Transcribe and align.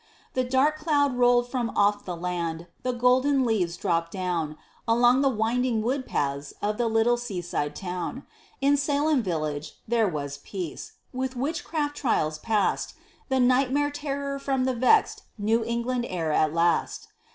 The 0.33 0.43
dark 0.43 0.79
cloud 0.79 1.15
rolled 1.15 1.51
from 1.51 1.69
off 1.75 2.05
the 2.05 2.15
land; 2.15 2.65
the 2.81 2.91
golden 2.91 3.45
leaves 3.45 3.77
dropped 3.77 4.11
down 4.11 4.57
Along 4.87 5.21
the 5.21 5.29
winding 5.29 5.83
wood 5.83 6.07
paths 6.07 6.55
of 6.59 6.79
the 6.79 6.87
little 6.87 7.17
sea 7.17 7.39
side 7.39 7.75
town: 7.75 8.25
In 8.61 8.77
Salem 8.77 9.21
Village 9.21 9.75
there 9.87 10.07
was 10.07 10.39
peace; 10.43 10.93
with 11.13 11.35
witchcraft 11.35 11.95
trials 11.97 12.39
passed 12.39 12.95
The 13.29 13.39
nightmare 13.39 13.91
terror 13.91 14.39
from 14.39 14.63
the 14.65 14.73
vexed 14.73 15.21
New 15.37 15.63
England 15.63 16.07
air 16.09 16.31
at 16.31 16.51
last. 16.51 17.09